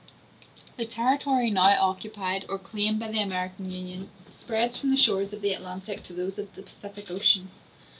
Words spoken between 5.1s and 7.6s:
of the Atlantic to those of the Pacific Ocean.